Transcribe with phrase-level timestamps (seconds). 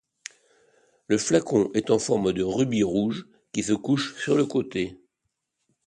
[1.05, 4.97] Le flacon est en forme de rubis rouge qui se couche sur le côté.